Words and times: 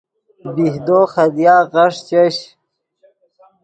بیہدو 0.53 0.99
خدیا 1.13 1.55
غیݰ 1.73 1.95
چش 2.07 2.35